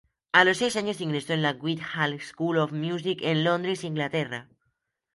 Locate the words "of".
2.57-2.71